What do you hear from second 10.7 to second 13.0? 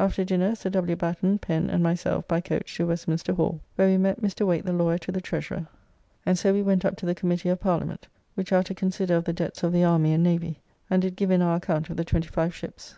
and did give in our account of the twenty five ships.